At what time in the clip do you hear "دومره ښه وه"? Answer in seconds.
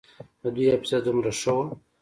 1.05-1.65